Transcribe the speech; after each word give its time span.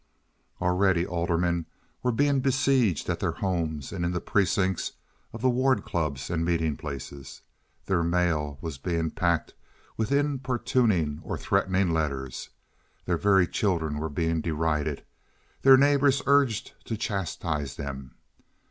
Already 0.59 1.05
aldermen 1.05 1.67
were 2.01 2.11
being 2.11 2.39
besieged 2.39 3.07
at 3.07 3.19
their 3.19 3.33
homes 3.33 3.91
and 3.91 4.03
in 4.03 4.13
the 4.13 4.19
precincts 4.19 4.93
of 5.31 5.43
the 5.43 5.49
ward 5.51 5.83
clubs 5.85 6.31
and 6.31 6.43
meeting 6.43 6.75
places. 6.75 7.41
Their 7.85 8.01
mail 8.01 8.57
was 8.61 8.79
being 8.79 9.11
packed 9.11 9.53
with 9.97 10.11
importuning 10.11 11.19
or 11.21 11.37
threatening 11.37 11.91
letters. 11.93 12.49
Their 13.05 13.17
very 13.19 13.45
children 13.45 13.99
were 13.99 14.09
being 14.09 14.41
derided, 14.41 15.05
their 15.61 15.77
neighbors 15.77 16.23
urged 16.25 16.73
to 16.85 16.97
chastise 16.97 17.75
them. 17.75 18.15